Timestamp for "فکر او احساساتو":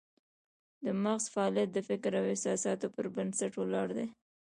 1.89-2.85